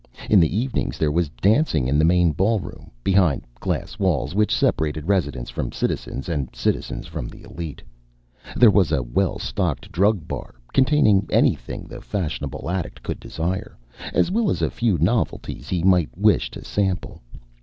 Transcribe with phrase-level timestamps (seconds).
[0.31, 5.07] In the evenings there was dancing in the main ballroom, behind glass walls which separated
[5.07, 7.83] residents from citizens and citizens from the elite.
[8.55, 13.77] There was a well stocked drug bar containing anything the fashionable addict could desire,
[14.11, 17.21] as well as a few novelties he might wish to sample.